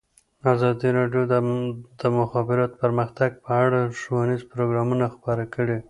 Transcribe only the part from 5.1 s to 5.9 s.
خپاره کړي.